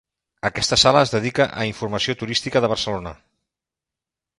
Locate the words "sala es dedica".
0.83-1.47